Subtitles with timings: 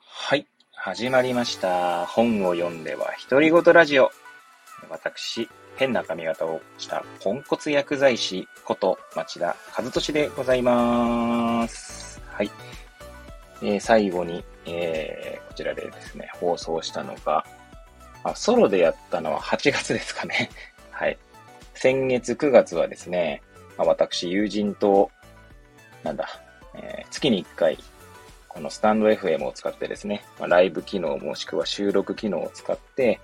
[0.00, 0.48] はい。
[0.72, 2.06] 始まりました。
[2.06, 4.10] 本を読んでは独り言ラジオ。
[4.90, 12.20] 私、変な髪型をしたポンコツ薬剤師こと町田和俊でございます。
[12.32, 12.50] はい。
[13.62, 17.46] えー、最後に、えー、こちらでですね、放送したのが、
[18.24, 20.50] あ、ソロでやったのは8月ですかね。
[21.84, 23.42] 先月9月はですね、
[23.76, 25.10] ま、私、友人と、
[26.02, 26.26] なんだ、
[26.72, 27.78] えー、月に1回、
[28.48, 33.20] このスタンド FM を使ってですね、まあ、ライブ機能もしくは収録機能を使って、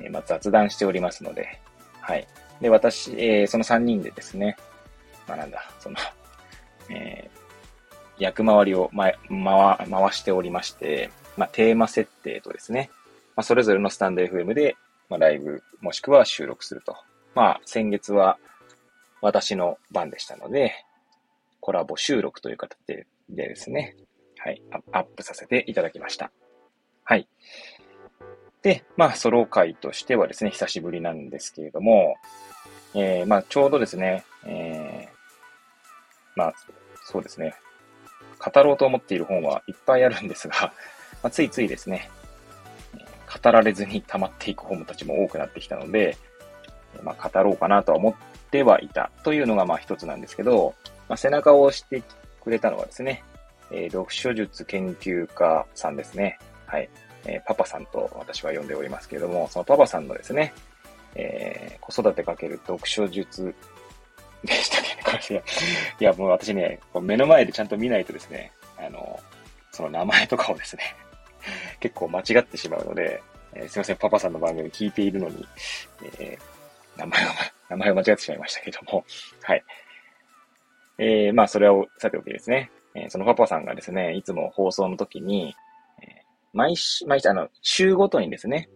[0.00, 1.60] えー、まあ、雑談しておりますので、
[2.00, 2.26] はい。
[2.60, 4.56] で、私、えー、その3人でですね、
[5.28, 5.94] まあ、なんだ、その、
[6.90, 12.90] えー、役回りを、ま、回、回しておりまして、まあ、テーマ設定とですね、
[13.36, 14.76] まあ、それぞれのスタンド FM で、
[15.08, 16.96] まあ、ライブもしくは収録すると。
[17.36, 18.38] まあ、先月は
[19.20, 20.72] 私の番でしたので、
[21.60, 23.94] コラボ収録という形でですね、
[24.38, 26.32] はい、アップさせていただきました。
[27.04, 27.28] はい。
[28.62, 32.16] で、まあ、ソロ回としてはですね、久しぶりなんですけれども、
[32.94, 35.16] えー、まあ、ちょうどですね、えー、
[36.36, 36.54] まあ、
[37.04, 37.54] そうですね、
[38.38, 40.72] 語ろうと思っている本はいっぱいあるんですが、
[41.22, 42.08] まあ、ついついですね、
[43.42, 46.16] 語られずに溜まっていく本たちも多くなってきたので、
[47.02, 48.14] まあ、語ろうかなとは思っ
[48.50, 50.74] てはいたというのがまあ一つなんですけど、
[51.08, 52.02] まあ、背中を押して
[52.42, 53.22] くれたのはですね、
[53.70, 56.38] えー、読書術研究家さんですね。
[56.66, 56.88] はい。
[57.24, 60.52] えー、パパさんと私は呼んでおりますけれども、そのパパさんのですね、
[61.14, 63.54] えー、子育てかける読書術
[64.44, 64.86] でしたね。
[65.04, 65.42] こ れ
[66.00, 69.18] いや、もう私ね、目の前でちゃんと見ないとですね、あの、
[69.72, 70.94] その名前とかをですね、
[71.80, 73.22] 結構間違ってしまうので、
[73.54, 75.46] えー、すいません、パパさんの番組聞いているのに、
[76.18, 76.55] えー、
[76.96, 77.28] 名前を、
[77.70, 79.04] 名前を間違ってしまいましたけども、
[79.42, 79.64] はい。
[80.98, 82.70] えー、まあ、それをさておきですね。
[82.94, 85.54] えー、そのパパさんがですね、いつも放送の時に、
[86.02, 86.06] えー、
[86.52, 88.68] 毎週、毎週、あの、週ごとにですね、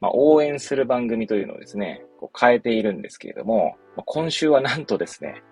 [0.00, 5.42] まあ、応援する番組というのをですね、こう変えているんですけれども、まあ、今週はなんとですね、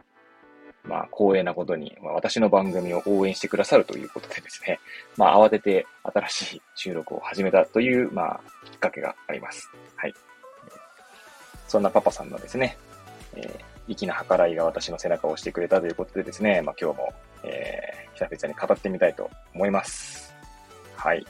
[0.84, 4.80] まあ、光栄なことに、まあ、私の番組を応援してくださるということでですね、
[5.16, 8.40] まあ、慌てて新しい収録を始めたという、まあ、
[8.70, 9.70] きっかけがあります。
[9.96, 10.14] はい。
[11.72, 12.76] そんなパパさんのですね、
[13.34, 17.08] えー、粋な計らいが私の背中を押してくれたということでですね、まあ、今日も、
[17.44, 20.34] えー、久々に語ってみたいと思います。
[20.96, 21.26] はい。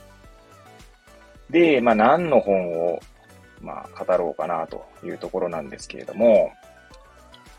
[1.49, 3.01] で、まあ、何の本を、
[3.61, 6.51] まあ、語ろうかなというところなんですけれども、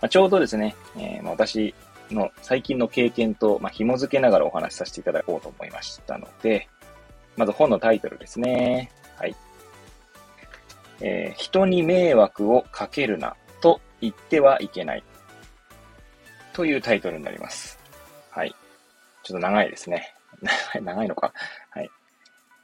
[0.02, 1.74] まあ、ちょうどですね、えー、まあ、私
[2.12, 6.68] の最近の経験と、まあ、紐付けながらお話しさせていただこうと思いましたので、
[7.38, 8.92] まず本のタイトルですね。
[11.02, 15.04] えー、人に迷惑をかけるなと言ってはいけない。
[16.54, 17.80] というタイトルになります。
[18.30, 18.56] はい。
[19.24, 20.14] ちょっと長いですね。
[20.82, 21.34] 長いのか。
[21.72, 21.90] はい。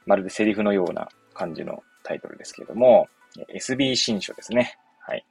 [0.06, 3.08] まるでセリフのような感じのタイトルですけれども、
[3.48, 4.78] SB 新書ですね。
[5.00, 5.24] はい。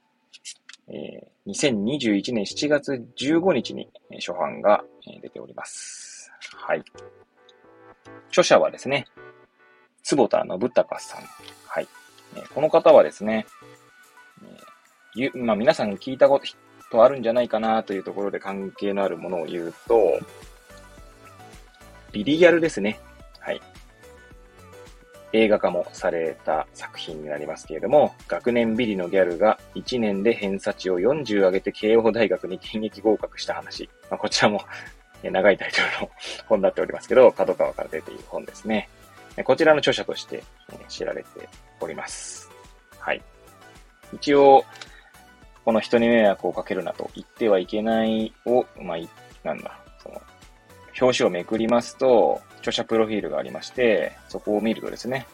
[0.89, 4.83] えー、2021年7月15日に初版が
[5.21, 6.31] 出ております。
[6.55, 6.83] はい。
[8.29, 9.05] 著者はですね、
[10.03, 11.23] 坪田信孝さん。
[11.67, 11.87] はい。
[12.53, 13.45] この方はですね、
[15.17, 16.41] えまあ、皆さん聞いたこ
[16.91, 20.19] とあるんじゃないかなというところで関係のあるものを言うと、
[22.11, 22.99] ビリギャルですね。
[23.39, 23.61] はい。
[25.31, 33.89] 映画化もされた作品になりますけれども、学年ビリのギャルが1年で偏差値を40上げて慶応大学に現役合格した話。
[34.09, 34.63] まあ、こちらも
[35.23, 36.11] 長いタイトルの
[36.47, 38.89] 本になっておりますけど、角川から出ている本ですね。
[39.43, 40.43] こちらの著者として
[40.87, 41.47] 知られて
[41.81, 42.49] おります。
[42.97, 43.21] はい。
[44.13, 44.65] 一応、
[45.65, 48.97] この人に迷惑をかけるなと言ってはいけないを、まあ、
[49.43, 50.21] なんだ、その、
[50.99, 55.27] 表紙をめくりますと、著者プロフィールがありまして、そこを見るとですね、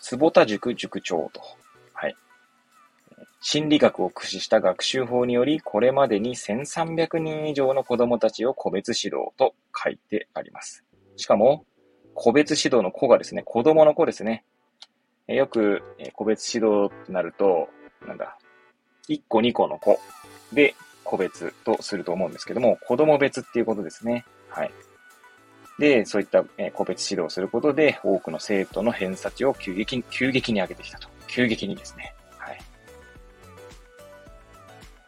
[0.00, 1.40] 坪田塾塾長と、
[1.92, 2.16] はい。
[3.40, 10.84] 心理学を駆使した学習法により、これまでに1300人以上の子供たちを個別指導と書いてあります。
[11.16, 11.64] しかも、
[12.14, 14.44] 個別指導の子がですね、子供の子ですね。
[15.34, 15.82] よく、
[16.14, 17.68] 個別指導となると、
[18.06, 18.38] なんだ、
[19.08, 20.00] 1個2個の子
[20.52, 24.24] で個別とすると思うんですけども、子供別っていうことですね。
[24.48, 24.70] はい。
[25.78, 31.08] で、そういった、個別指導をすることで、多くの生徒の偏差値を急激に、急激に上げてきたと。
[31.28, 32.14] 急激にですね。
[32.38, 32.58] はい。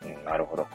[0.05, 0.67] うん、なるほど。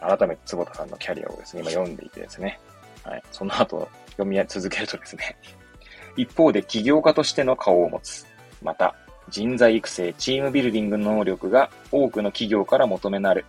[0.00, 2.60] 改めて坪田さんのキャリアをですね、今読んでいてですね。
[3.04, 3.22] はい。
[3.32, 5.36] その後、読み続けるとですね。
[6.16, 8.26] 一方で起業家としての顔を持つ。
[8.62, 8.94] また、
[9.30, 13.44] 人材育成、チームビルディングの能力が多くの企業から求められ、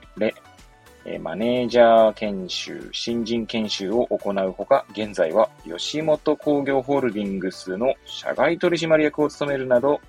[1.19, 10.01] マネージャー研修、新人研修を行うほか、現在は吉本工業ホールディングスの社外取締役を務めるなど、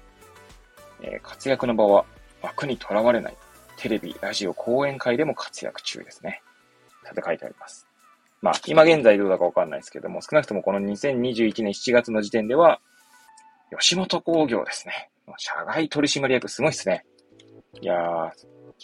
[1.23, 2.05] 活躍の場は
[2.43, 3.37] 枠にとらわれない、
[3.76, 6.43] テレビ、ラジオ、講演会でも活躍中ですね。
[7.05, 7.87] たて書いてあります。
[8.43, 12.81] まあ、今現在どうだかわかんないですけども、少なくともこの2021年7月の時点では、
[13.78, 15.11] 吉本工業ですね。
[15.38, 17.05] 社外取締役すごいっすね。
[17.81, 18.31] いやー、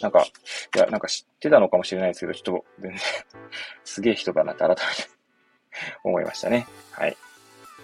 [0.00, 3.00] なんか、いや、なんか知ってたのかもしれないですけど、ちょっと全然
[3.84, 4.82] すげえ人だなって改めて
[6.04, 6.66] 思いましたね。
[6.92, 7.16] はい。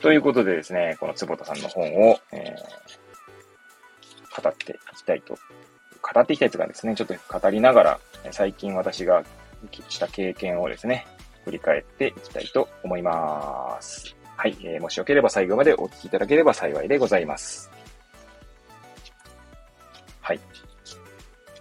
[0.00, 5.36] ということでですね、この坪田さんの本を、えー、語っていきたいと、
[6.00, 8.00] 語っていきたいというかですね、ちょっと語りながら、
[8.30, 9.24] 最近私が
[9.88, 11.06] した経験をですね、
[11.44, 14.21] 振り返っていきたいと思います。
[14.42, 17.70] はい、えー、もしよければ最後までお聞きいただければ幸いでございます。
[20.20, 20.40] はい。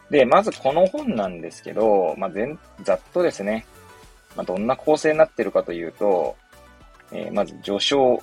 [0.10, 3.68] で、まずこの本なんですけど、まあ、全、ざっとですね、
[4.36, 6.36] まあ、どんな構成になってるかというと、
[7.12, 8.20] えー、まず序章、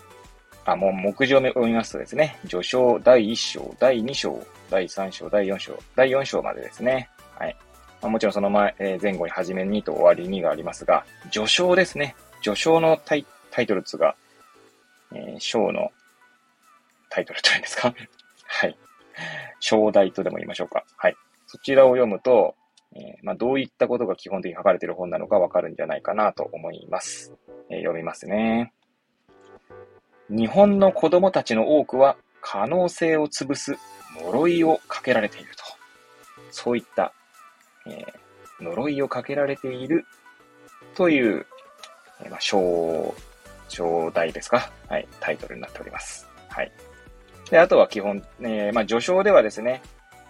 [0.64, 7.08] あ、もう目次を読みますとですね、序章第1章、第2章、第3章、第4章、第4章までですね。
[7.38, 7.56] はい。
[8.02, 12.16] まあ、もちろんその前、えー、前後に始めにと終わりにがありますが、序章ですね。
[12.42, 13.24] 序章のタイ
[13.68, 14.16] トルつが、
[15.12, 15.90] えー、章の
[17.10, 17.94] タイトルというんですか？
[18.46, 18.78] はい。
[19.60, 20.84] 章題とでも言いましょうか。
[20.96, 21.16] はい。
[21.46, 22.54] そちらを読むと、
[22.94, 27.34] えー、まあ、どういったことが基本的に書かれている本なのかわかるんじゃないかなと思います。
[27.70, 28.72] えー、読みますね。
[30.30, 33.76] 日本の子供たちの多くは可能性を潰す
[34.20, 35.64] 呪いをかけられていると。
[36.50, 37.12] そういった、
[37.86, 40.04] えー、呪いをかけられている
[40.94, 41.46] という、
[42.20, 43.14] えー、まあ、章、
[43.68, 44.70] 章題ですか？
[44.88, 46.28] はい、タイトルになっております。
[46.48, 46.72] はい。
[47.50, 49.80] で、あとは基本、えー、まあ、序章ではですね、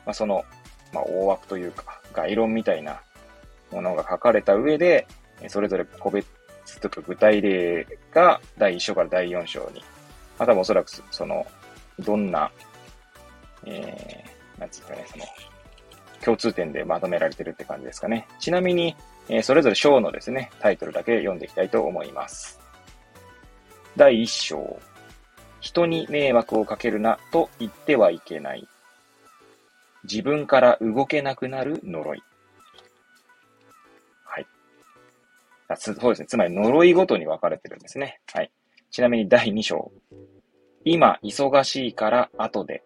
[0.07, 0.45] まあ、その、
[0.93, 3.01] まあ、大枠というか、概論みたいな
[3.71, 5.07] ものが書かれた上で、
[5.49, 6.27] それぞれ個別
[6.81, 9.83] とか具体例が第1章から第4章に、
[10.39, 11.47] まあたおそらくその、
[11.99, 12.51] どんな、
[13.65, 15.25] えー、なんつうかね、その、
[16.25, 18.27] 共通点でまとめられてるって感じですかね。
[18.39, 18.97] ちなみに、
[19.29, 22.61] えー、それぞれ章のですね、タイトルだけ読んでいきたいと思います。
[23.97, 24.81] 第1章、
[25.61, 28.69] 人に迷惑をかけるなと言ってはいけない。
[30.05, 32.23] 自分から動けなくなる呪い。
[34.25, 34.47] はい。
[35.69, 36.27] あそうですね。
[36.27, 38.21] つまり呪いごとに分かれてるんですね。
[38.33, 38.53] はい。
[38.91, 39.91] ちなみに第2章。
[40.85, 42.83] 今忙しいから後で。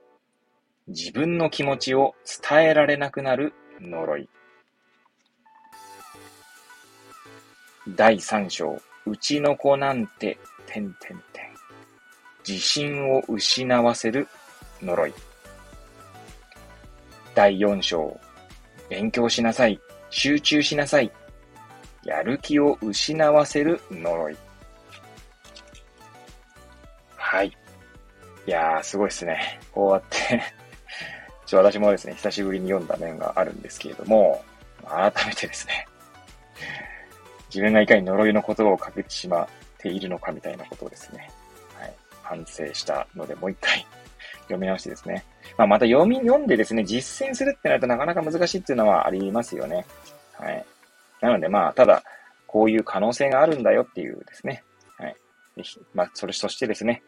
[0.89, 4.29] 自分の気持ちを伝えられなくなる呪い。
[7.89, 8.81] 第3章。
[9.05, 10.39] うちの子なんて、
[10.73, 11.45] てんてんてん。
[12.49, 14.27] 自信を失わせる
[14.81, 15.13] 呪い。
[17.35, 18.19] 第4章。
[18.89, 19.79] 勉強しなさい。
[20.09, 21.13] 集中しなさい。
[22.05, 24.37] やる気を失わせる呪い。
[27.17, 27.49] はい。
[28.47, 29.61] いやー、すごいですね。
[29.73, 30.43] こうやって
[31.45, 34.43] ちょ、私もですね、久しぶりに読んだ面があるんですけれども、
[34.89, 35.87] 改めてですね、
[37.51, 39.47] 自分がいかに呪いの言葉をかけてしま
[39.83, 41.31] ているのかみたいなことをですね、
[41.79, 41.93] はい、
[42.23, 43.87] 反省したので、もう一回
[44.45, 45.25] 読み直してですね。
[45.57, 49.85] まあ、また読み、読んでですね、実践するってなるとなかなか難しいっていうのはありますよね。
[50.33, 50.65] はい。
[51.21, 52.03] なので、まあ、ただ、
[52.47, 54.63] こういう可能性があるんだよっていうですね。
[54.99, 55.17] はい。
[55.95, 57.03] まあ、それ、そしてですね、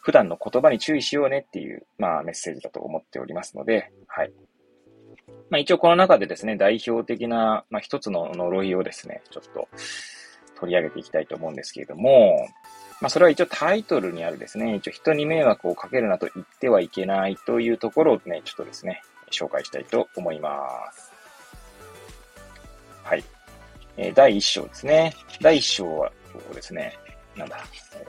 [0.00, 4.32] 普段の言葉に注意しようねっていう、まあ、メッセージだと思っておりますので、はい。
[5.50, 9.68] まあ、一応この中でですね、代表的な、まあ、一つの呪いをですね、ちょっと
[10.58, 12.48] 取り上げていきたいと思うんですけれども、
[13.00, 20.58] まあ、それは一応タイトルにあるですね、一応人に迷惑をかけるなと言ってはいけないというところをね、ちょっとですね、紹介したいと思いま
[20.92, 21.12] す。
[23.04, 23.24] はい。
[23.96, 25.14] えー、第1章ですね。
[25.40, 26.98] 第1章は、ここですね、
[27.36, 27.58] なんだ、
[27.94, 28.04] え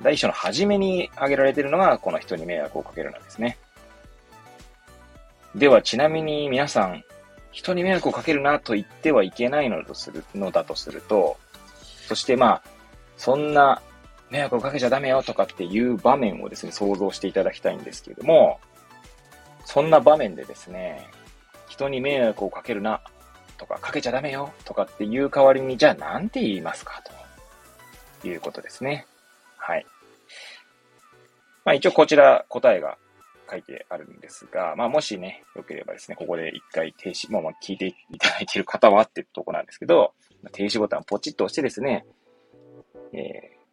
[0.00, 3.58] ー、第1章の初めに挙げられているのが、この人に迷惑をかけるなですね。
[5.54, 7.02] では、ちなみに皆さん、
[7.50, 11.36] 人に迷惑をかけるなと言ってはいけないのとする、のだとすると、
[12.08, 12.62] そしてまあ、
[13.18, 13.82] そんな
[14.30, 18.60] 迷惑をかけちゃダメよとかっていう場面をですね、想像していただきたいんですけれども、
[19.66, 21.06] そんな場面でですね、
[21.68, 23.02] 人に迷惑をかけるな
[23.58, 27.02] とか、かけちゃダメよとかっていう代わりに、じゃあなんて言いますか
[28.22, 29.06] ということですね。
[29.58, 29.84] はい。
[31.66, 32.96] まあ一応こちら答えが
[33.50, 40.14] 書いてあるんですが、まあもしね、よければですね、ここで一回停止、もうまあ聞いていただいている方はってとこなんですけど、
[40.52, 42.06] 停止ボタンをポチッと押してですね、
[43.12, 43.22] えー、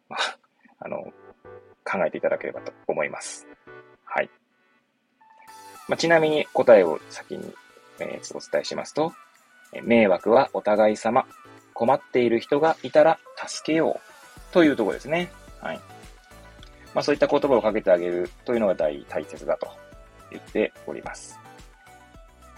[0.08, 0.38] まあ、
[0.84, 1.02] あの、
[1.84, 3.46] 考えていただければと思います。
[4.04, 4.30] はい。
[5.88, 7.54] まあ、ちなみに答えを先に、
[8.00, 9.12] えー、お伝えしますと、
[9.82, 11.26] 迷惑はお互い様。
[11.74, 14.52] 困っている人がいたら助けよう。
[14.52, 15.30] というところですね。
[15.60, 15.80] はい。
[16.94, 19.68] まあそういった言葉をかけてあげるというのが大大切だと
[20.30, 21.38] 言っております。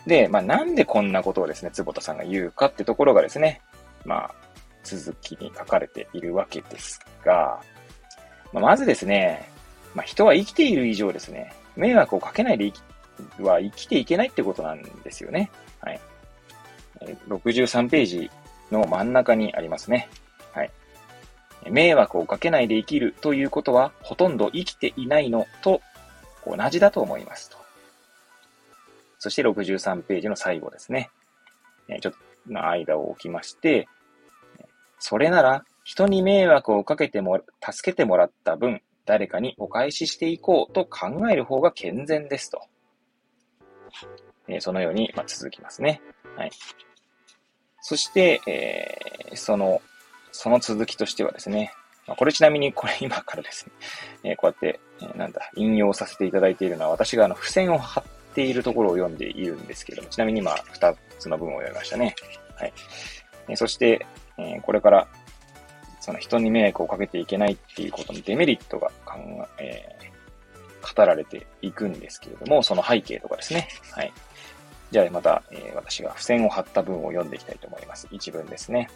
[0.06, 3.60] で、まあなんでこんなことをですね、坪田さんが言うかってところがですね、
[4.04, 4.34] まあ
[4.84, 7.60] 続きに書かれているわけですが、
[8.52, 9.50] まあ、まずですね、
[9.94, 15.50] まあ人は生きている以上ですね、迷惑をかけないで生きは生きていけないってことなんですよね。
[15.80, 16.00] はい。
[17.28, 18.30] 63ページ
[18.70, 20.08] の真ん中にありますね。
[20.52, 20.70] はい。
[21.70, 25.80] 迷惑をかけないで生きるということは、ほとんど生きていないのと
[26.46, 27.58] 同じだと思いますと。
[29.18, 31.10] そして63ページの最後ですね。
[32.00, 32.12] ちょっ
[32.52, 33.88] の間を置きまして、
[34.98, 42.60] それなら人に迷惑をかけても、助けてもらった分、誰かにお返ししていこうと考える方が健全ですと。
[44.48, 46.02] えそのように、ま続きますね。
[46.36, 46.50] はい。
[47.80, 49.80] そして、えー、その、
[50.30, 51.72] その続きとしてはですね、
[52.06, 53.72] ま、これちなみにこれ今からですね、
[54.24, 58.04] えー、こうやって、えー、なんだ、引用させていただいているのは、私があの、付箋を貼っ
[58.38, 62.14] ているところを読んでいるんですけども、ちなみに今、二つの文を読みましたね。
[62.54, 62.72] はい。
[63.48, 64.06] え、そして、
[64.38, 65.08] え、これから、
[66.00, 69.16] その人に迷惑をかけていけないっていうことのデメリットが考
[69.58, 73.66] え、えー、語られていくんですけれども、その背景とかですね。
[73.90, 74.12] はい。
[74.92, 78.06] じゃあまた、えー、私が付箋を貼った文を読んでいきたいと思います。
[78.12, 78.88] 一文ですね。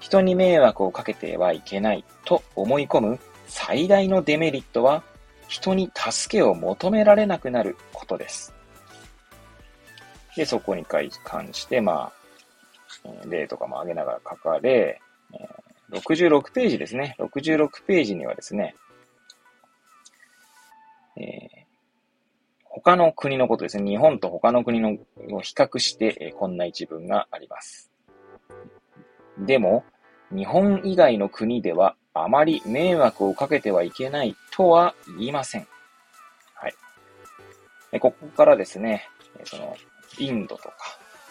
[0.00, 5.04] 人に迷惑をかけてはいけないと思い込む最大のデメリットは、
[5.50, 8.54] 人に助けを求められなくなることです。
[10.36, 11.10] で、そこに関
[11.52, 12.12] して、ま
[13.04, 15.00] あ、例とかも挙げながら書かれ、
[15.90, 17.16] 66ページですね。
[17.18, 18.76] 66ページにはですね、
[21.16, 21.60] えー
[22.72, 23.90] 他の国のことですね。
[23.90, 24.96] 日本と他の国の
[25.32, 27.90] を比較して、こんな一文があります。
[29.38, 29.84] でも、
[30.30, 35.68] 日本以外の国ではあまり迷惑をかけてはいけないとは言いません。
[36.54, 38.00] はい。
[38.00, 39.08] ここからですね、
[39.44, 39.76] その、
[40.18, 40.74] インドとか、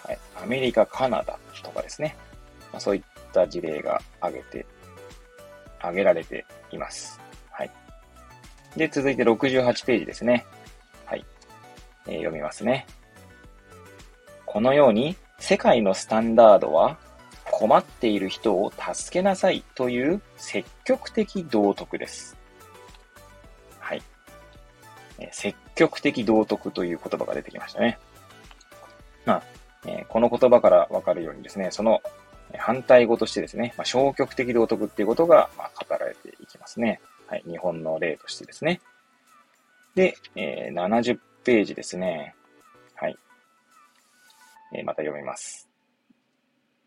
[0.06, 2.16] はい、アメリカ、カナダとかですね、
[2.72, 4.66] まあ、そういった事例が挙げて、
[5.80, 7.20] 挙げられています。
[7.52, 7.72] はい。
[8.78, 10.46] で、続いて68ページですね。
[11.06, 11.26] はい
[12.08, 12.88] えー、読みますね。
[14.46, 16.98] このように、世界のスタンダードは、
[17.60, 22.38] 困っている人を助けなさいという積極的道徳です。
[23.80, 24.02] はい。
[25.34, 28.00] 積極的道徳という言葉が出てきましたね。
[29.26, 29.44] まあ、
[29.86, 32.02] えー、この言葉からわかるようにですね、その
[32.58, 37.02] 反対語としてですね、まあ、消極的道徳っていうことが、ま、語られていきますね。
[37.28, 37.44] はい。
[37.46, 38.80] 日本の例としてですね。
[39.96, 42.36] で、えー、70ページですね。
[42.96, 43.18] はい。
[44.74, 45.69] えー、また読みます。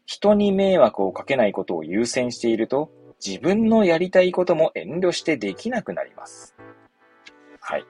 [0.06, 2.90] 人に迷惑をかけないことを優先していると、
[3.24, 6.54] 自分のやりたいことも遠慮してできなくなります。
[7.60, 7.84] はい。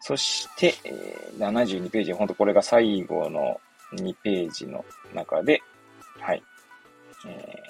[0.00, 0.92] そして、え、
[1.38, 3.60] 72ページ、ほんとこれが最後の
[3.94, 4.84] 2ページの
[5.14, 5.60] 中で、
[6.20, 6.42] はい。
[7.26, 7.60] えー、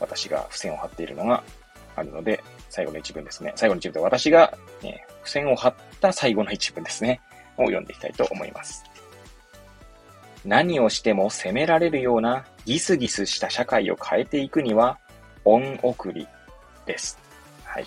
[0.00, 1.44] 私が付箋を貼っているのが
[1.94, 3.52] あるので、最後の一文ですね。
[3.56, 7.20] 最後の一文で私が、ね、付箋を貼った最後の一文ですね。
[7.56, 8.84] を読んでいきたいと思います。
[10.44, 14.98] 何をしても責められるようなギスギスした社会を変えていくには、
[15.44, 16.26] 恩送り
[16.86, 17.18] です。
[17.64, 17.84] はい。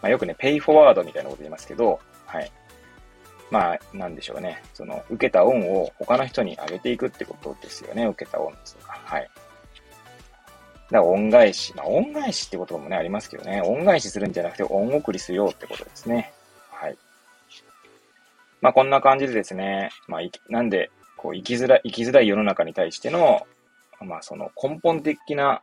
[0.00, 2.50] まあ、よくね、ペイフォワードみたいなこと言いますけど、はい。
[3.50, 4.62] まあ、なんでしょうね。
[4.74, 8.04] その、受けた恩を他の人にあげていくってことですよね。
[8.06, 9.00] 受けた恩とか。
[9.04, 9.22] はい。
[9.22, 9.30] だか
[10.90, 11.74] ら恩返し。
[11.74, 13.62] まあ、恩返しって言葉もね、ありますけどね。
[13.62, 16.32] 恩返しするんじゃなくて恩送りするよってことですね。
[16.70, 16.96] はい。
[18.60, 19.90] まあ、こんな感じでですね。
[20.06, 23.46] まあ、なんで、こう、生きづらい、生きづらい世の中に対しての、
[24.00, 25.62] まあ、その根本的な、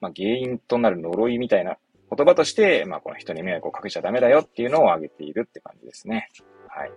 [0.00, 1.76] まあ、原因となる呪いみたいな
[2.14, 6.28] 言葉として、まあ、この人に迷惑をかけちゃダメだよっていうのを挙げているって感じですね。
[6.68, 6.92] はい。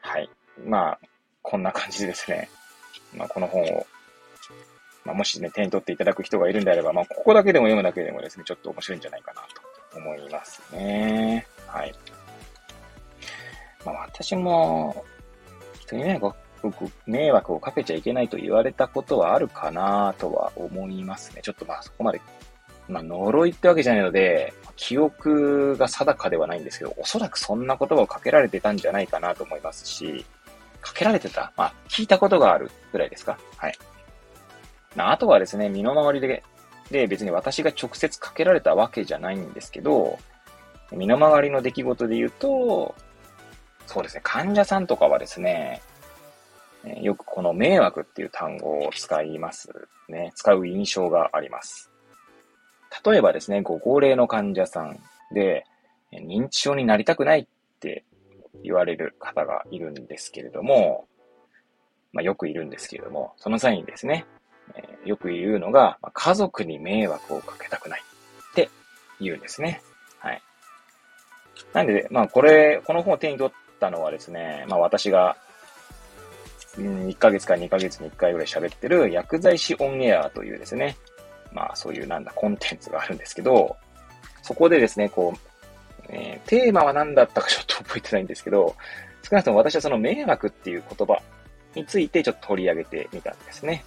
[0.00, 0.28] はい。
[0.66, 0.98] まあ、
[1.40, 2.50] こんな感じですね。
[3.16, 3.86] まあ、この本を
[5.04, 9.40] まあ、もしね、手に取っていただく人がいるんであれば、まあ、ここだけでも読むだけでもですね、ちょっと面白いんじゃないかな
[9.90, 11.46] と思いますね。
[11.66, 11.94] はい。
[13.84, 15.04] まあ、私も、
[15.82, 16.36] 人に迷惑
[17.06, 21.42] 迷惑をかけちゃいけないと言われたことはあるかなとは思いますね。
[21.42, 22.20] ちょっとまあそこまで、
[22.88, 30.24] まあ呪いってわけじゃないので、記憶が定かではないんですけど、おそらくそんな言葉をかけられてたんじゃないかなと思いますし、
[30.80, 31.52] かけられてた？
[31.56, 33.38] まあ聞いたことがあるぐらいですか？
[33.56, 33.74] はい。
[34.96, 36.44] あとはですね、身の回りで、
[36.92, 40.18] で、別に私が直接かけられたわけじゃないんですけど、
[40.92, 42.94] 身の回りの出来事で言うと、
[43.86, 45.82] そうですね、患者さんとかはですね、
[47.00, 49.68] よくこの迷惑っていう単語を使います
[50.08, 50.32] ね。
[50.34, 51.90] 使う印象があります。
[53.04, 54.98] 例えばですね、ご高齢の患者さん
[55.32, 55.64] で、
[56.12, 57.46] 認知症になりたくないっ
[57.80, 58.04] て
[58.62, 61.06] 言われる方がいるんですけれども、
[62.12, 64.26] まあ、よくいるんですけれども、その際にですね、
[64.74, 68.02] え、よく言うのが、ま、家族に迷惑をかけたくない
[68.50, 68.68] って
[69.20, 69.82] 言うんですね。
[70.18, 70.42] はい。
[71.72, 75.36] なんで、まあ、これ、この本を手に取ったのはですね、まあ、私が、
[76.78, 80.96] うん、1ヶ月か2ヶ月に1回ぐらい喋ってる薬剤師オンエアというですね、
[81.52, 83.76] まあ、そういうなんだ、コンテンツがあるんですけど、
[84.42, 85.38] そこでですね、こう、
[86.08, 88.74] えー、テーマは何だったかちょっと覚えてないんですけど、
[89.22, 91.20] 少なくとも私はその迷惑っていう言葉
[91.74, 93.84] についてちょっと取り上げてみたんですね。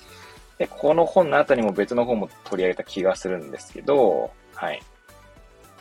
[0.58, 4.82] で、この本の後にも別の本も取り上げた気がするんですけど、はい。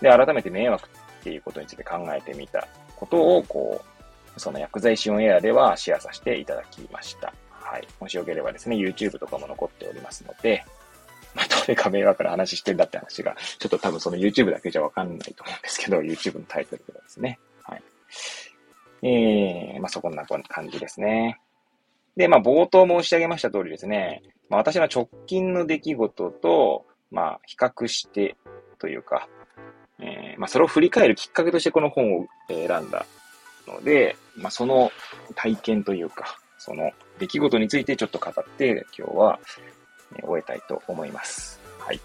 [0.01, 2.67] で、改めて迷惑っていうことについて考えてみた
[2.97, 3.94] ことを、こう、
[4.37, 7.33] その薬剤師オンエアではシェアさせていただきました。
[7.51, 7.89] はい。
[8.01, 10.65] もしよければですね、YouTube とかも残っておりますので、
[11.35, 17.39] まあ、誰か迷惑な話してんだって話が、ちょっと多分その YouTube だけじゃわかんないと思うんですけど、YouTube のタイトルではですね。
[17.65, 17.83] はい。
[19.03, 21.41] えー、まあ、そこんな感じですね。
[22.17, 28.37] で、まあ、冒頭申し上げました通りですね、まあ、私の直近の出来事と、まあ、比較して
[28.79, 29.29] というか、
[29.99, 33.07] えー、まあ、それを振り返るきっかけとしてこの本を選んだ
[33.67, 34.91] ので、まあ、その
[35.35, 39.39] 体験というか、その出来事についてちょっと語って今日は
[40.23, 41.61] 終えたいと思います。
[41.79, 42.01] はい。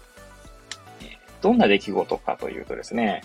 [1.40, 3.22] どんな出来事かというとですね、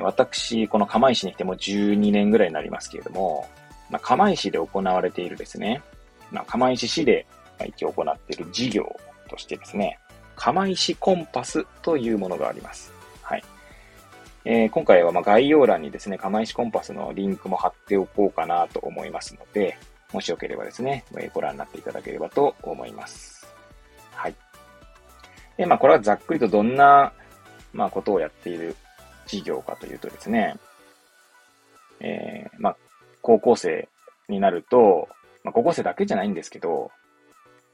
[0.00, 3.48] 私、この釜石に来ても12年ぐらいになりますけれども、
[3.90, 5.82] まあ、釜石で行われているですね、
[6.30, 7.26] まあ、釜石市で
[7.66, 8.96] 一応行っている事業
[9.28, 9.98] としてですね、
[10.36, 12.92] 釜石コンパスというものがあります。
[14.50, 19.76] えー、今回はま概要欄にですね、釜石コンパスのリンクも貼っておこうかなと思いますので、
[20.10, 23.46] もしよければですね、ご覧になっていただければと思います。
[24.14, 24.34] はい。
[25.58, 27.12] で、まあ、これはざっくりとどんな、
[27.74, 28.74] まあ、ことをやっている
[29.26, 30.56] 事業かというとですね、
[32.00, 32.76] えー、まあ、
[33.20, 33.86] 高校生
[34.30, 35.08] になると、
[35.44, 36.90] まあ、高校生だけじゃないんですけど、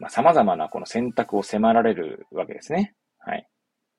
[0.00, 2.96] まあ、様々なこの選択を迫られるわけですね。
[3.20, 3.46] はい。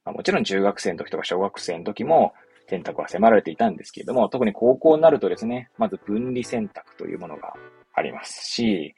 [0.04, 2.34] まあ、もちろん中学生の時とか小学生の時も
[2.68, 7.56] 選択は迫られていたんですけれども、特に高校になるとですね、まず分離選択というものが
[7.94, 8.96] ありますし、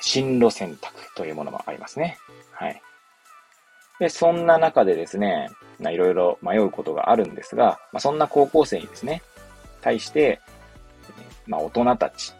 [0.00, 2.16] 進路選択というものもありますね。
[2.52, 2.80] はい。
[4.00, 5.48] で、そんな中でですね、
[5.80, 9.22] いろいろ迷うことがあるんですが、まあ、そんな高校生にですね、
[9.80, 10.40] 対して、
[11.46, 12.32] まあ、大人たち、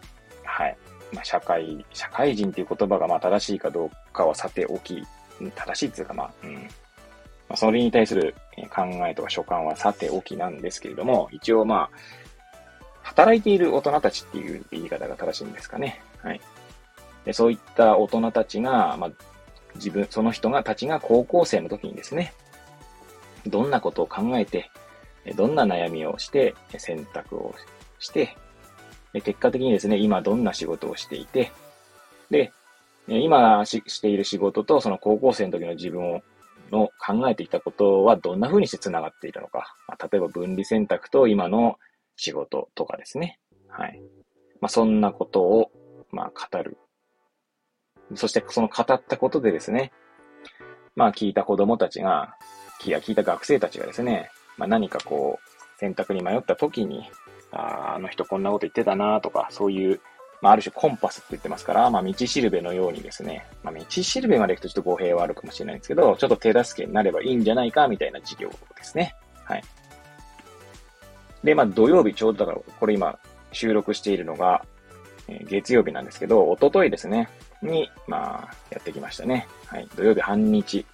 [0.43, 0.77] はい。
[1.13, 5.03] まあ、社会、社会人っていう言葉がまあ正しいかどうかはさておき、
[5.55, 6.67] 正しいっていうかまあ、うん。
[7.49, 8.35] まあ、それに対する
[8.73, 11.97] 考えとか所感はさておきなんですけれども、一応まあ、
[13.03, 16.01] 働いている大人たちっていう言い方が正しいんですかね。
[16.23, 16.41] はい。
[17.23, 19.11] でそういった大人たちが、まあ、
[19.75, 22.33] 自分、その人が、たちが高校生の時にですね、
[23.45, 24.71] どんなことを考えて、
[25.35, 27.55] どんな悩みをして、選択を
[27.99, 28.35] して、
[29.13, 31.51] 結果的にですね、今どんな仕事をしていて、
[32.29, 32.51] で、
[33.07, 36.23] 今している仕事とその高校生の時の自分を
[36.71, 39.75] の考えていたことはどんな風にして繋がっているのか。
[39.87, 41.77] まあ、例えば分離選択と今の
[42.15, 43.39] 仕事とかですね。
[43.67, 44.01] はい。
[44.61, 45.71] まあ、そんなことを、
[46.11, 46.77] まあ、語る。
[48.15, 49.91] そしてその語ったことでですね、
[50.95, 52.35] まあ、聞いた子供たちが、
[52.79, 57.09] 聞いた学生たちがですね、まあ、何かこう、選択に迷った時に、
[57.51, 60.01] ああの人こんなこと言ってたなとか、そういう、
[60.41, 69.15] まあ、ある種コンパスって言ってますから、まあ、道しるべのようにですね、まあ、道しるべまで行くとちょっと語弊はあるかもしれないんですけど、ちょっと手助けになればいいんじゃないか、みたいな事業ですね。
[69.43, 69.63] はい。
[71.43, 73.17] で、まあ、土曜日ちょうどだから、これ今、
[73.51, 74.65] 収録しているのが、
[75.27, 77.29] え、月曜日なんですけど、おとといですね、
[77.61, 79.47] に、まあ、やってきましたね。
[79.67, 79.87] はい。
[79.95, 80.85] 土曜日半日、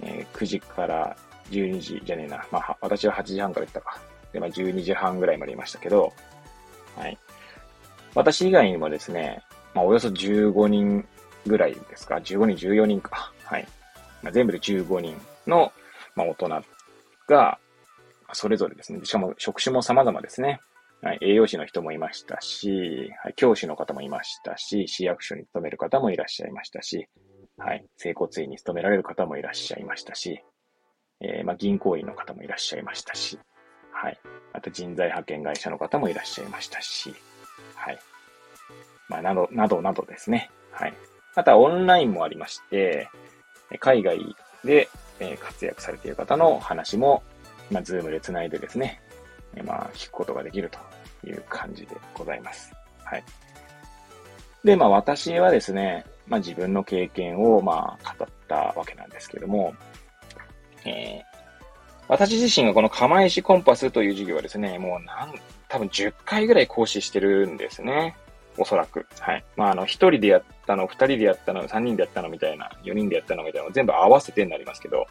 [0.00, 1.16] えー、9時から
[1.50, 2.46] 12時じゃねえな。
[2.50, 3.98] まあ、私は8時半から行ったか。
[4.32, 6.12] で、まあ、12時半ぐらいまでいましたけど、
[6.96, 7.18] はい。
[8.14, 9.42] 私以外にもですね、
[9.74, 11.06] まあ、およそ15人
[11.46, 13.32] ぐらいですか、15人、14人か。
[13.44, 13.66] はい。
[14.22, 15.72] まあ、全部で15人の、
[16.14, 16.62] まあ、大人
[17.28, 17.58] が、
[18.32, 19.00] それぞれですね。
[19.04, 20.60] しかも職種も様々ですね。
[21.02, 27.06] はい、栄養士の人もいましたし、はい、教師の方もいましたし、市役所に勤める方もいらっしゃいましたし、
[27.58, 30.42] はい、整骨院に勤められる方もいらっしゃいましたし、
[31.20, 33.38] えー、まあ、銀行員の方もいらっしゃいましたし、
[33.92, 34.18] はい。
[34.54, 37.14] あと人材派遣会社の方もいらっしゃいましたし、
[37.84, 37.98] はい。
[39.08, 40.50] まあ、など、などなどですね。
[40.72, 40.94] はい。
[41.34, 43.10] あとはオンラインもありまして、
[43.80, 44.88] 海外で
[45.40, 47.22] 活躍されている方の話も、
[47.70, 49.00] まあ、ズームで繋いでですね、
[49.64, 50.78] まあ、聞くことができると
[51.28, 52.72] いう感じでございます。
[53.04, 53.24] はい。
[54.64, 59.74] で、まあ私はですね、まあ自分の経験をまあ語ったわけなんですけども、
[60.86, 61.22] えー、
[62.08, 65.34] 私自身がこの釜石コンパスという授業はですね、もうなん、
[65.74, 68.16] 多分10回ぐらい講師してるんですね。
[68.56, 69.06] おそらく。
[69.18, 69.44] はい。
[69.56, 75.04] まあ、あの、一人でやったの、二人でやったの、三人でやったのみたいな、四人でやったのみたいなの全部合わせてになりますけど、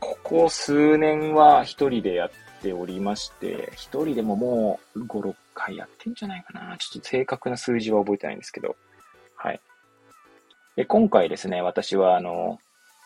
[0.00, 2.30] ここ数年は一人でやっ
[2.62, 6.74] ておりまして、一人でももう5、6回やってんじゃないかな。
[6.78, 8.74] ちょっと正確な数字は覚えてないんですけど、
[9.36, 9.60] はい。
[10.76, 12.58] で、今回ですね、私はあの、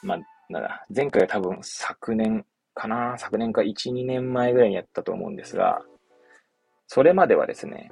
[0.05, 5.83] まあ、なんだ、前回は多分昨年かな昨年か1、2年前ぐらいにやったと思うんですが、
[6.87, 7.91] それまではですね、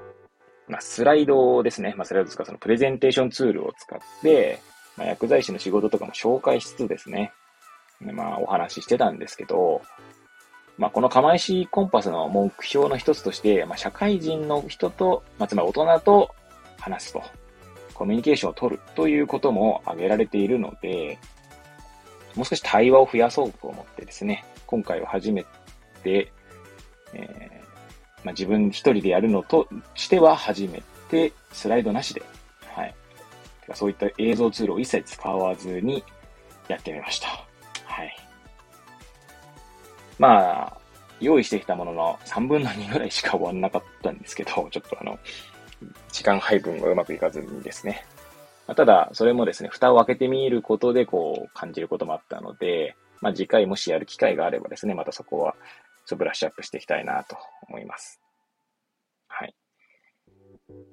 [0.69, 1.95] まあ、スライドですね。
[1.97, 4.61] まあ、スライドとかそのプレゼンテーションツールを使って、
[4.97, 7.33] まあ、薬剤師の仕事とかも紹介しつつですね、
[8.01, 9.83] まあ、お話ししてたんですけど、
[10.79, 16.35] まあ、この釜石コンパスの目標の一つとして、まあ、社会人の人と、まあ、つまり大人と
[16.79, 17.23] 話すと、
[17.95, 21.19] コミュニケーションを取るということも挙げられているので、
[22.35, 25.45] もう少し対話を増やそうと思ってですね、今回は初め
[26.03, 26.33] て、
[27.13, 27.64] え、
[28.25, 32.23] まあ、自分一人でやるのとしては初めて、スライドなしで、
[32.75, 32.95] はい。
[33.75, 36.03] そういった映像ツールを一切使わずに
[36.69, 37.29] やってみました。
[37.85, 38.17] はい。
[40.19, 40.79] まあ、
[41.21, 45.19] 用意してきたものの3分の2ぐらいしか終わんなかったんですけど、ちょっとあの、
[46.11, 48.05] 時間配分がうまくいかずにですね。
[48.67, 55.55] ま、ただ、それもですね、蓋を開けてみることでこう感じることもあったので、まあ、次回もしやる機会があればですね、またそこは、
[56.07, 57.37] ちょっとブラッシュアップしていきたいなと
[57.69, 58.21] 思います。
[59.29, 59.55] はい。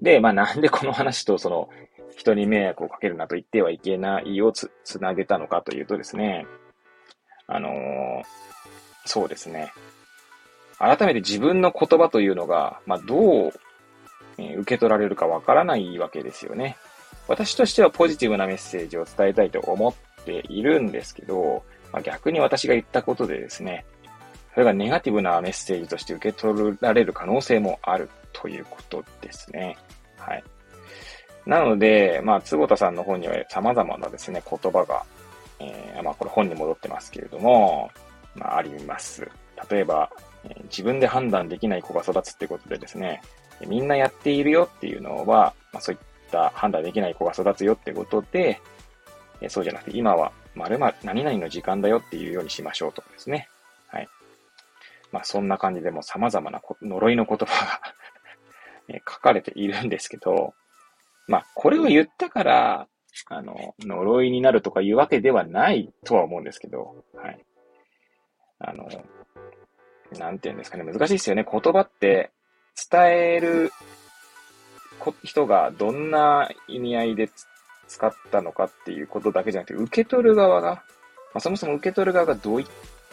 [0.02, 1.69] で、まあ、なんでこの話とその、
[2.15, 6.45] 人に迷惑をかけるなと言ってはいけないをつ、つなげたのかというとですね、
[7.47, 8.24] あのー、
[9.06, 9.71] そうですね。
[10.78, 13.52] 改めて自分の言葉というのが、まあ、どう、
[14.38, 16.78] え受け取られるかわからないわけですよね。
[17.28, 23.86] 私としてはポジティブなメッセージを伝えたいと思っているんですけど、まあ、逆に私が言ったことでですね、
[24.54, 29.78] それがネガティブなメッセージとして受け取られる可能性もあるということですね。
[30.18, 30.44] はい。
[31.46, 35.04] なので、まあ、坪田さんの方には様々なですね、言葉が、
[35.60, 37.90] えー、まあ、これ本に戻ってますけれども、
[38.36, 39.28] まあ、あります。
[39.70, 40.12] 例えば、
[40.44, 43.22] えー、自分で判断できない子が育つってことでですね、
[43.68, 48.60] みんなやっているよっていうのは、まあ、そういった判断できない子が育つよってことで、
[49.40, 53.50] えー、そうじゃなくて、今は〇〇、何々の時間だよっていうようにしましょうとかですね。
[55.12, 57.82] まあ、そんな感じでも様々な呪いの言葉が
[59.08, 60.54] 書かれているんですけど、
[61.28, 62.88] まあ、これを言ったから、
[63.28, 67.45] あの、呪いになるとかいうわけではないとは思うんですけど、はい。
[68.60, 68.88] あの、
[70.17, 71.45] なんて言うんですかね、難しいですよね。
[71.50, 72.32] 言葉って
[72.89, 73.71] 伝える
[75.24, 77.30] 人がどんな意味合いで
[77.88, 80.84] 使ったのかっていうことだけじゃなくて、受け取る側が、ま
[81.36, 82.67] あ、そもそも受け取る側がどういっ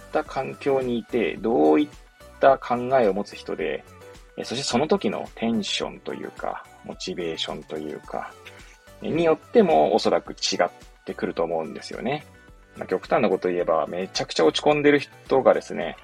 [0.08, 1.88] った環境にいて、どういっ
[2.40, 3.84] た考えを持つ人で、
[4.44, 8.32] そしてその時のテンションというか、モチベーションというか、
[9.02, 10.70] によってもおそらく違っ
[11.04, 12.24] てくると思うんですよね。
[12.76, 15.96] まあ、極端なこと言えば、めちゃくちゃ落ち込んでる人がですね、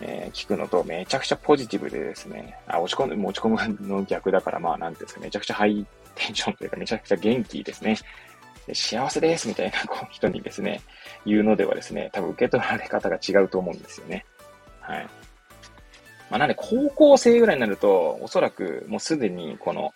[0.00, 7.96] えー、聞くのとめちゃくちゃポジティブでですね、あ、落ち込む、落ち込むの逆だから、まあ、なんですか、めちゃくちゃハイテンションというか、めちゃくちゃ元気ですね。
[8.66, 10.80] で幸せですみたいな人にですね、
[11.26, 14.24] 言うのではですね、多分受け取られ方が違うと思うんですよね。
[14.80, 15.08] はい。
[16.30, 19.92] まあ、なんで、高校生ぐらいになると、おそらくもうすでにこの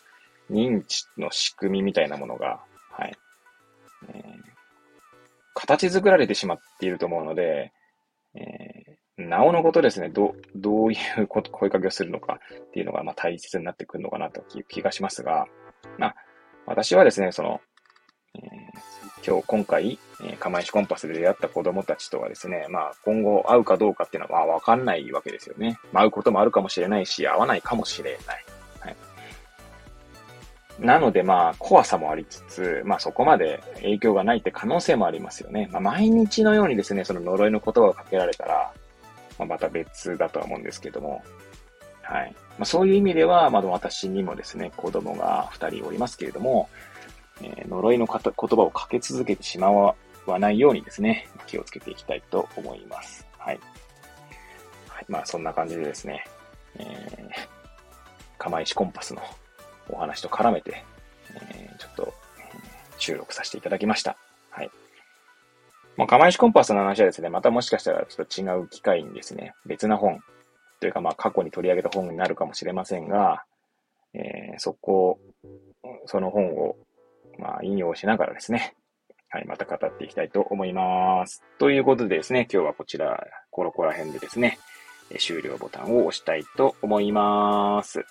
[0.51, 3.13] 認知の仕組みみたいなものが、はい、
[4.09, 4.23] えー、
[5.55, 7.73] 形作られてしまっていると思うので、
[8.35, 15.47] えー、なおのことですね、ど、どういうこと声かけをするのかっていうのが、まあ、大切になってくるのかなという気がしますが、
[15.99, 16.15] まあ、
[16.67, 17.61] 私はですね、その、
[18.35, 25.79] えー、今日、今回、えー、釜石コンパスで出会った子供たちとはですね、まあ、今後会うかどうかっていうのは、わかんないわけですよね。
[25.93, 28.45] まあ、会うこともあるかもしれないし、会わないかもしれない。
[28.81, 28.97] はい。
[30.79, 35.69] なので、まあ、怖さもありつつ、まあ、そこまで影響がないって可能性もありますよね。
[35.73, 38.73] まあ、毎日のようにですね、その呪いの言葉をかけられたら、
[39.39, 41.23] まあ、また別だとは思うんですけども、
[42.03, 42.35] はい。
[42.59, 46.69] まあ、そういう意味では、まだ私にもですね、子供が2人おりますけれども、
[47.43, 49.71] え、呪いの言葉をかけ続けてしま
[50.27, 53.27] わないようにですね、気をつけていきたいと思います。
[53.39, 53.61] はい。
[54.89, 56.25] はい、まあ、そんな感じでですね、
[56.79, 57.31] えー、
[58.39, 59.23] 釜石コンパスの
[59.89, 60.85] お話と絡めて、
[61.35, 62.15] えー、ちょっと、
[62.99, 64.17] 収録させていただきました。
[64.51, 64.71] はい。
[65.97, 70.21] まあ、釜石コンパスの話はですね、またもしかしたらちょっと違う機会にですね、別な本
[70.83, 73.45] というかまあ過去に取り上げた本になるかもしれませんが、
[74.15, 75.21] えー、そこ、
[76.07, 76.77] その本を、
[77.39, 78.75] まあ引用しながらですね、
[79.33, 81.43] はい、また語っていきたいと思います。
[81.59, 84.59] ということでですね、今日はこちら、ここら辺でですね、
[85.19, 88.05] 終了ボタンを押したいと思います。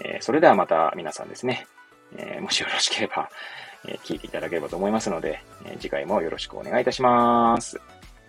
[0.00, 1.68] えー、それではまた皆さんですね、
[2.16, 3.30] えー、もしよろしければ、
[3.86, 7.80] えー、聞いていただければと思いますので、え次回もよろしくお願いいたします。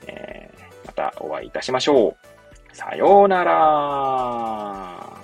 [0.05, 0.47] え
[0.85, 2.75] またお会いいたしましょう。
[2.75, 5.16] さようなら